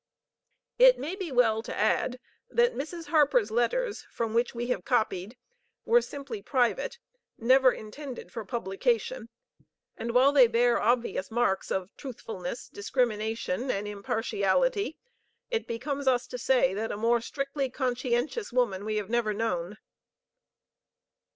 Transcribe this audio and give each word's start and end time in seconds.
It 0.79 0.97
may 0.97 1.15
be 1.15 1.31
well 1.31 1.61
to 1.61 1.75
add 1.77 2.19
that 2.49 2.73
Mrs. 2.73 3.09
Harper's 3.09 3.51
letters 3.51 4.01
from 4.09 4.33
which 4.33 4.55
we 4.55 4.65
have 4.69 4.83
copied 4.83 5.37
were 5.85 6.01
simply 6.01 6.41
private, 6.41 6.97
never 7.37 7.71
intended 7.71 8.31
for 8.31 8.43
publication; 8.43 9.29
and 9.95 10.15
while 10.15 10.31
they 10.31 10.47
bear 10.47 10.81
obvious 10.81 11.29
marks 11.29 11.69
of 11.69 11.95
truthfulness, 11.97 12.67
discrimination 12.67 13.69
and 13.69 13.87
impartiality, 13.87 14.97
it 15.51 15.67
becomes 15.67 16.07
us 16.07 16.25
to 16.29 16.39
say 16.39 16.73
that 16.73 16.91
a 16.91 16.97
more 16.97 17.21
strictly 17.21 17.69
conscientious 17.69 18.51
woman 18.51 18.83
we 18.85 18.95
have 18.95 19.07
never 19.11 19.35
known. 19.35 19.77